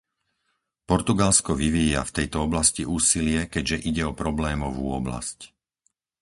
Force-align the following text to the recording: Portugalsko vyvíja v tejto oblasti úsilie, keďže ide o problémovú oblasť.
Portugalsko 0.89 1.51
vyvíja 1.61 2.01
v 2.05 2.09
tejto 2.17 2.37
oblasti 2.47 2.83
úsilie, 2.97 3.39
keďže 3.53 3.77
ide 3.89 4.03
o 4.09 4.17
problémovú 4.21 4.85
oblasť. 4.99 5.39